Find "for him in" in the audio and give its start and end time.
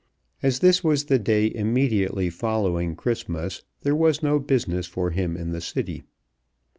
4.87-5.51